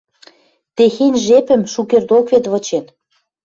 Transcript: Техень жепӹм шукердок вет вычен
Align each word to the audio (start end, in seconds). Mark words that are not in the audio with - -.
Техень 0.75 1.17
жепӹм 1.25 1.61
шукердок 1.73 2.25
вет 2.31 2.45
вычен 2.51 2.85